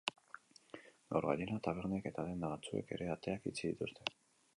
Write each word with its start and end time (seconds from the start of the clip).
Gaur, 1.11 1.27
gainera, 1.31 1.57
tabernek 1.67 2.07
eta 2.11 2.25
denda 2.29 2.49
batzuek 2.55 2.95
ere 2.97 3.11
ateak 3.17 3.47
itxi 3.53 3.67
dituzte. 3.69 4.09